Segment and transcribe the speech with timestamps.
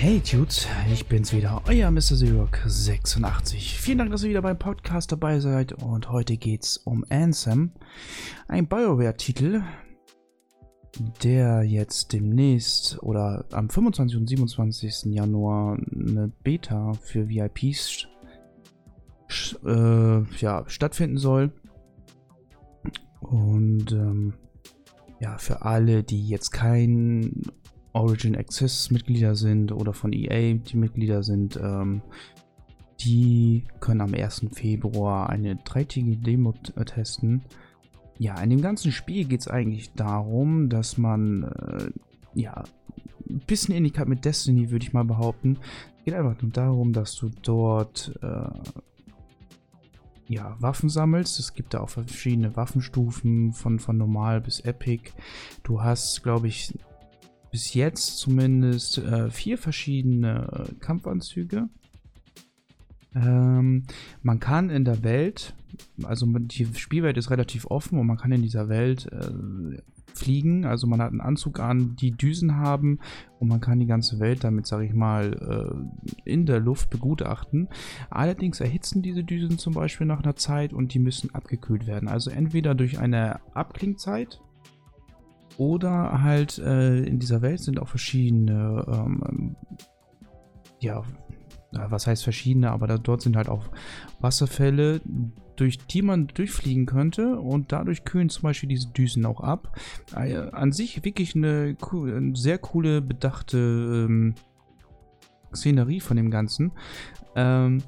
[0.00, 2.00] Hey Dudes, ich bin's wieder, euer Mr.
[2.00, 3.80] Zerok 86.
[3.80, 7.72] Vielen Dank, dass ihr wieder beim Podcast dabei seid und heute geht's um Ansem,
[8.46, 9.64] ein BioWare-Titel,
[11.24, 14.18] der jetzt demnächst oder am 25.
[14.18, 15.06] und 27.
[15.06, 18.06] Januar eine Beta für VIPs
[19.66, 21.50] äh, ja, stattfinden soll.
[23.18, 24.34] Und ähm,
[25.18, 27.42] ja, für alle, die jetzt kein
[27.92, 32.02] Origin Access Mitglieder sind oder von EA die Mitglieder sind, ähm,
[33.00, 34.46] die können am 1.
[34.52, 37.42] Februar eine dreitägige Demo äh, testen.
[38.18, 41.90] Ja, in dem ganzen Spiel geht es eigentlich darum, dass man äh,
[42.34, 42.64] ja
[43.28, 45.58] ein bisschen Ähnlichkeit mit Destiny, würde ich mal behaupten.
[45.98, 48.50] Es geht einfach nur darum, dass du dort äh,
[50.28, 51.38] ja, Waffen sammelst.
[51.38, 55.12] Es gibt da auch verschiedene Waffenstufen von, von normal bis epic.
[55.62, 56.74] Du hast, glaube ich,
[57.50, 61.68] bis jetzt zumindest äh, vier verschiedene äh, Kampfanzüge.
[63.14, 63.84] Ähm,
[64.22, 65.54] man kann in der Welt,
[66.02, 69.80] also die Spielwelt ist relativ offen und man kann in dieser Welt äh,
[70.18, 70.64] fliegen.
[70.64, 72.98] Also man hat einen Anzug an, die Düsen haben
[73.38, 75.32] und man kann die ganze Welt damit, sage ich mal,
[76.24, 77.68] äh, in der Luft begutachten.
[78.10, 82.08] Allerdings erhitzen diese Düsen zum Beispiel nach einer Zeit und die müssen abgekühlt werden.
[82.08, 84.40] Also entweder durch eine Abklingzeit
[85.58, 89.56] oder halt äh, in dieser Welt sind auch verschiedene, ähm,
[90.80, 91.02] ja,
[91.72, 93.64] was heißt verschiedene, aber da, dort sind halt auch
[94.20, 95.00] Wasserfälle,
[95.56, 99.76] durch die man durchfliegen könnte und dadurch kühlen zum Beispiel diese Düsen auch ab.
[100.14, 104.36] Äh, an sich wirklich eine, eine sehr coole, bedachte ähm,
[105.52, 106.70] Szenerie von dem Ganzen.
[107.34, 107.82] Ähm,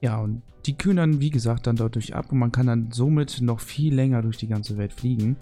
[0.00, 3.40] ja, und die kühlen dann, wie gesagt, dann dadurch ab und man kann dann somit
[3.40, 5.36] noch viel länger durch die ganze Welt fliegen.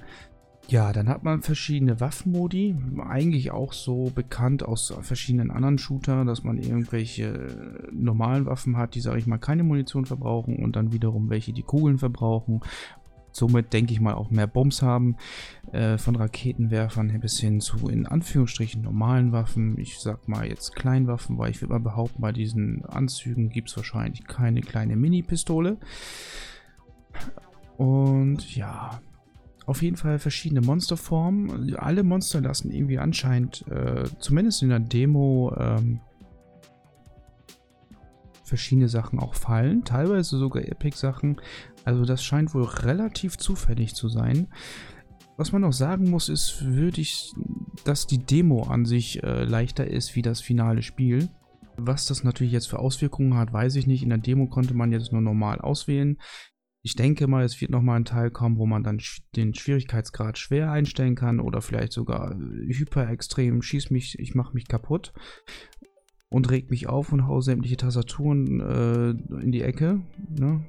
[0.69, 6.43] Ja, dann hat man verschiedene Waffenmodi, eigentlich auch so bekannt aus verschiedenen anderen Shooter, dass
[6.43, 11.31] man irgendwelche normalen Waffen hat, die, sage ich mal, keine Munition verbrauchen und dann wiederum
[11.31, 12.63] welche, die Kugeln verbrauchen.
[13.31, 15.17] Somit denke ich mal auch mehr Bombs haben,
[15.71, 19.79] äh, von Raketenwerfern bis hin zu in Anführungsstrichen normalen Waffen.
[19.79, 23.77] Ich sag mal jetzt Kleinwaffen, weil ich würde mal behaupten, bei diesen Anzügen gibt es
[23.77, 25.77] wahrscheinlich keine kleine Mini-Pistole.
[27.77, 29.01] Und ja,
[29.67, 31.77] auf jeden Fall verschiedene Monsterformen.
[31.77, 36.01] Alle Monster lassen irgendwie anscheinend, äh, zumindest in der Demo, ähm,
[38.45, 39.85] verschiedene Sachen auch fallen.
[39.85, 41.41] Teilweise sogar Epic-Sachen.
[41.85, 44.47] Also das scheint wohl relativ zufällig zu sein.
[45.37, 47.35] Was man noch sagen muss, ist, würde ich,
[47.85, 51.29] dass die Demo an sich äh, leichter ist wie das finale Spiel.
[51.77, 54.03] Was das natürlich jetzt für Auswirkungen hat, weiß ich nicht.
[54.03, 56.17] In der Demo konnte man jetzt nur normal auswählen.
[56.87, 59.01] Ich denke mal, es wird nochmal ein Teil kommen, wo man dann
[59.35, 64.55] den Schwierigkeitsgrad schwer einstellen kann oder vielleicht sogar äh, hyper extrem, schieß mich, ich mache
[64.55, 65.13] mich kaputt
[66.29, 69.11] und reg mich auf und hau sämtliche Tastaturen äh,
[69.43, 70.01] in die Ecke.
[70.39, 70.65] Ne?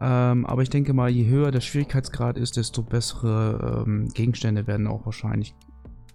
[0.00, 4.86] Ähm, aber ich denke mal, je höher der Schwierigkeitsgrad ist, desto bessere ähm, Gegenstände werden
[4.86, 5.54] auch wahrscheinlich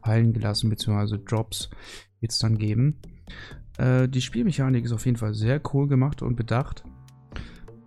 [0.03, 1.69] fallen gelassen, beziehungsweise Drops
[2.19, 2.99] es dann geben.
[3.77, 6.83] Äh, die Spielmechanik ist auf jeden Fall sehr cool gemacht und bedacht.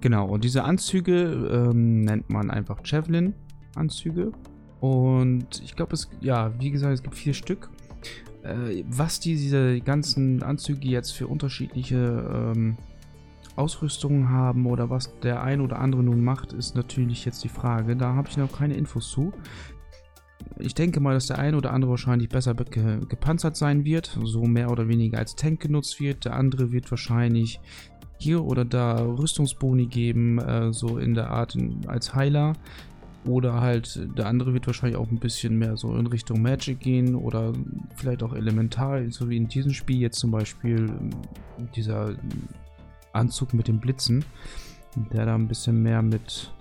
[0.04, 1.14] Genau, und diese Anzüge
[1.72, 4.32] ähm, nennt man einfach Javelin-Anzüge.
[4.80, 7.70] Und ich glaube, es, ja, wie gesagt, es gibt vier Stück.
[8.42, 12.76] Äh, was die, diese ganzen Anzüge jetzt für unterschiedliche ähm,
[13.56, 17.96] Ausrüstungen haben oder was der ein oder andere nun macht, ist natürlich jetzt die Frage.
[17.96, 19.32] Da habe ich noch keine Infos zu.
[20.58, 24.70] Ich denke mal, dass der eine oder andere wahrscheinlich besser gepanzert sein wird, so mehr
[24.70, 26.26] oder weniger als Tank genutzt wird.
[26.26, 27.58] Der andere wird wahrscheinlich
[28.18, 32.54] hier oder da Rüstungsboni geben, äh, so in der Art in, als Heiler.
[33.26, 37.14] Oder halt, der andere wird wahrscheinlich auch ein bisschen mehr so in Richtung Magic gehen
[37.14, 37.54] oder
[37.96, 41.10] vielleicht auch elementar, so wie in diesem Spiel jetzt zum Beispiel ähm,
[41.74, 42.14] dieser
[43.14, 44.24] Anzug mit den Blitzen,
[45.12, 46.52] der da ein bisschen mehr mit,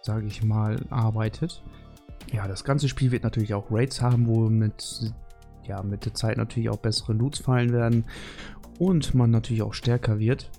[0.00, 1.62] sage ich mal, arbeitet.
[2.32, 5.12] Ja, das ganze Spiel wird natürlich auch Raids haben, wo mit,
[5.64, 8.04] ja, mit der Zeit natürlich auch bessere Loots fallen werden
[8.82, 10.50] und man natürlich auch stärker wird.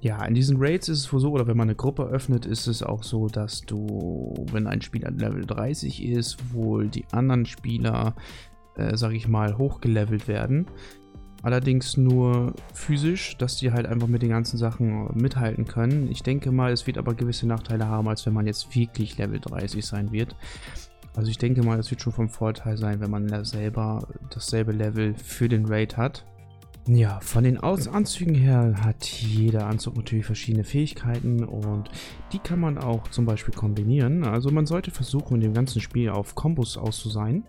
[0.00, 2.66] Ja, in diesen Raids ist es wohl so, oder wenn man eine Gruppe öffnet, ist
[2.68, 8.14] es auch so, dass du, wenn ein Spieler Level 30 ist, wohl die anderen Spieler,
[8.76, 10.66] äh, sag ich mal, hochgelevelt werden.
[11.42, 16.10] Allerdings nur physisch, dass die halt einfach mit den ganzen Sachen mithalten können.
[16.10, 19.38] Ich denke mal, es wird aber gewisse Nachteile haben, als wenn man jetzt wirklich Level
[19.38, 20.34] 30 sein wird.
[21.14, 25.14] Also ich denke mal, es wird schon vom Vorteil sein, wenn man selber dasselbe Level
[25.14, 26.24] für den Raid hat.
[26.88, 31.90] Ja, von den Aus Anzügen her hat jeder Anzug natürlich verschiedene Fähigkeiten und
[32.32, 34.22] die kann man auch zum Beispiel kombinieren.
[34.22, 37.44] Also man sollte versuchen, in dem ganzen Spiel auf Kombos aus zu sein.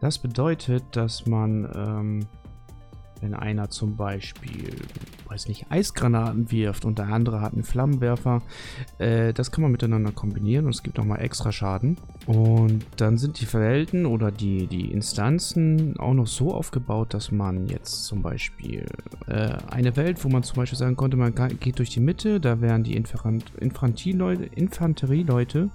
[0.00, 2.26] Das bedeutet, dass man ähm,
[3.24, 4.76] wenn einer zum Beispiel,
[5.26, 8.42] weiß nicht, Eisgranaten wirft und der andere hat einen Flammenwerfer.
[8.98, 11.96] Äh, das kann man miteinander kombinieren und es gibt nochmal extra Schaden.
[12.26, 17.66] Und dann sind die Welten oder die, die Instanzen auch noch so aufgebaut, dass man
[17.66, 18.86] jetzt zum Beispiel
[19.26, 22.60] äh, eine Welt, wo man zum Beispiel sagen konnte, man geht durch die Mitte, da
[22.60, 25.70] wären die Infanterieleute, Infanterieleute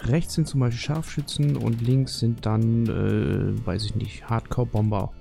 [0.00, 5.12] Rechts sind zum Beispiel Scharfschützen und links sind dann, äh, weiß ich nicht, Hardcore-Bomber.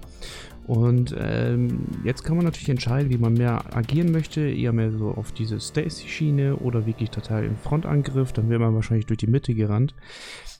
[0.67, 4.41] Und ähm, jetzt kann man natürlich entscheiden, wie man mehr agieren möchte.
[4.41, 8.33] Eher mehr so auf diese Stacy-Schiene oder wirklich total im Frontangriff.
[8.33, 9.95] Dann wäre man wahrscheinlich durch die Mitte gerannt.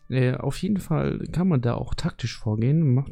[0.09, 2.93] Äh, auf jeden Fall kann man da auch taktisch vorgehen.
[2.93, 3.11] Macht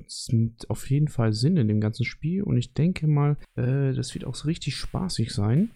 [0.70, 2.44] auf jeden Fall Sinn in dem ganzen Spiel.
[2.44, 5.72] Und ich denke mal, äh, das wird auch so richtig spaßig sein.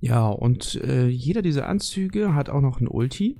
[0.00, 3.36] Ja, und äh, jeder dieser Anzüge hat auch noch ein Ulti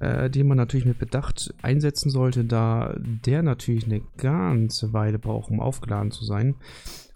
[0.00, 5.50] äh, den man natürlich mit Bedacht einsetzen sollte, da der natürlich eine ganze Weile braucht,
[5.50, 6.56] um aufgeladen zu sein.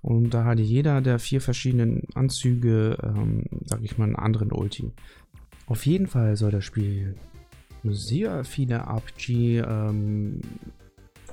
[0.03, 4.93] Und da hat jeder der vier verschiedenen Anzüge, ähm, sag ich mal, einen anderen Ulti.
[5.67, 7.17] Auf jeden Fall soll das Spiel
[7.85, 10.43] sehr viele RPG ähm,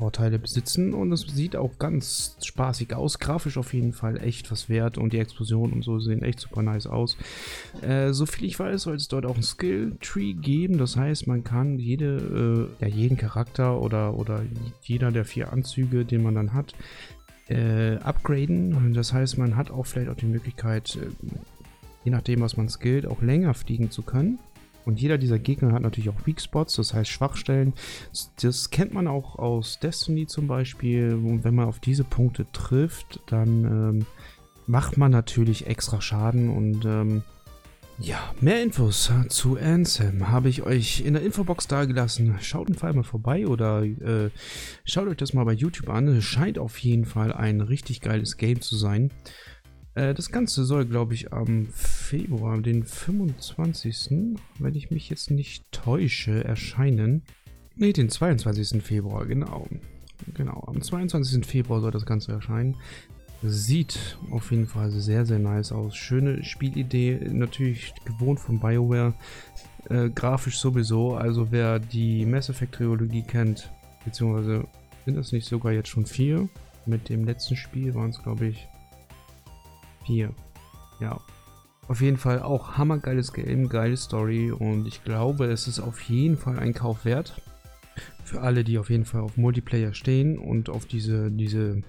[0.01, 3.19] Vorteile besitzen und es sieht auch ganz spaßig aus.
[3.19, 6.63] Grafisch auf jeden Fall echt was wert und die Explosionen und so sehen echt super
[6.63, 7.17] nice aus.
[7.83, 10.79] Äh, so viel ich weiß, soll es dort auch ein Skill-Tree geben.
[10.79, 14.41] Das heißt, man kann jede, äh, ja, jeden Charakter oder, oder
[14.81, 16.73] jeder der vier Anzüge, den man dann hat,
[17.47, 18.95] äh, upgraden.
[18.95, 21.11] Das heißt, man hat auch vielleicht auch die Möglichkeit, äh,
[22.05, 24.39] je nachdem, was man skillt, auch länger fliegen zu können.
[24.85, 27.73] Und jeder dieser Gegner hat natürlich auch Weak Spots, das heißt Schwachstellen.
[28.41, 31.13] Das kennt man auch aus Destiny zum Beispiel.
[31.13, 34.05] Und wenn man auf diese Punkte trifft, dann ähm,
[34.67, 36.49] macht man natürlich extra Schaden.
[36.49, 37.23] Und ähm,
[37.99, 42.35] ja, mehr Infos zu Ansem habe ich euch in der Infobox dagelassen.
[42.41, 44.31] Schaut Fall mal vorbei oder äh,
[44.85, 46.07] schaut euch das mal bei YouTube an.
[46.07, 49.11] Es scheint auf jeden Fall ein richtig geiles Game zu sein.
[49.95, 55.71] Äh, das Ganze soll, glaube ich, am Februar, den 25., wenn ich mich jetzt nicht
[55.71, 57.23] täusche, erscheinen.
[57.75, 58.81] Ne, den 22.
[58.83, 59.67] Februar, genau.
[60.35, 61.45] Genau, am 22.
[61.45, 62.75] Februar soll das Ganze erscheinen.
[63.43, 65.95] Sieht auf jeden Fall sehr, sehr nice aus.
[65.95, 69.15] Schöne Spielidee, natürlich gewohnt von BioWare.
[69.89, 73.71] Äh, grafisch sowieso, also wer die Mass Effect Trilogie kennt,
[74.05, 74.67] beziehungsweise
[75.05, 76.47] sind das nicht sogar jetzt schon vier?
[76.85, 78.67] Mit dem letzten Spiel waren es, glaube ich,
[80.03, 80.33] hier.
[80.99, 81.19] Ja.
[81.87, 86.37] Auf jeden Fall auch hammergeiles Game, geile Story und ich glaube, es ist auf jeden
[86.37, 87.41] Fall ein Kauf wert.
[88.23, 91.81] Für alle, die auf jeden Fall auf Multiplayer stehen und auf diese, diese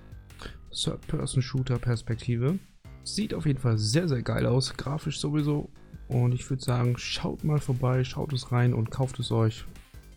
[0.72, 2.58] Third-Person-Shooter-Perspektive.
[3.04, 5.70] Sieht auf jeden Fall sehr, sehr geil aus, grafisch sowieso.
[6.08, 9.64] Und ich würde sagen, schaut mal vorbei, schaut es rein und kauft es euch.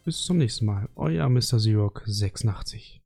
[0.03, 0.89] Bis zum nächsten Mal.
[0.95, 1.57] Euer Mr.
[1.57, 3.04] Xerox 86.